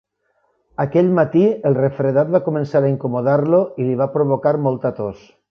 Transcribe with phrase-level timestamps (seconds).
[0.83, 5.23] Aquell matí, el refredat va començar a incomodar-lo i li va provocar molta tos.